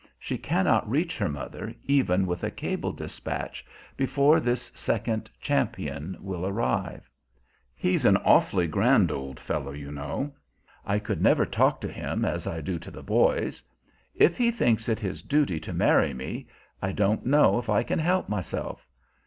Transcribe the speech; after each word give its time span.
She 0.17 0.39
cannot 0.39 0.89
reach 0.89 1.15
her 1.19 1.29
mother, 1.29 1.75
even 1.85 2.25
with 2.25 2.43
a 2.43 2.49
cable 2.49 2.91
dispatch, 2.91 3.63
before 3.95 4.39
this 4.39 4.71
second 4.73 5.29
champion 5.39 6.17
will 6.19 6.43
arrive. 6.43 7.07
"He's 7.75 8.03
an 8.03 8.17
awfully 8.17 8.65
grand 8.65 9.11
old 9.11 9.39
fellow, 9.39 9.71
you 9.73 9.91
know. 9.91 10.33
I 10.87 10.97
could 10.97 11.21
never 11.21 11.45
talk 11.45 11.79
to 11.81 11.87
him 11.91 12.25
as 12.25 12.47
I 12.47 12.61
do 12.61 12.79
to 12.79 12.89
the 12.89 13.03
boys. 13.03 13.61
If 14.15 14.37
he 14.37 14.49
thinks 14.49 14.89
it 14.89 14.99
his 14.99 15.21
duty 15.21 15.59
to 15.59 15.71
marry 15.71 16.15
me, 16.15 16.47
I 16.81 16.93
don't 16.93 17.23
know 17.23 17.59
if 17.59 17.69
I 17.69 17.83
can 17.83 17.99
help 17.99 18.27
myself. 18.27 18.87